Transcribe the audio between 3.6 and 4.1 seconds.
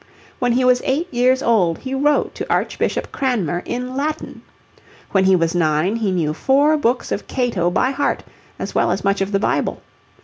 in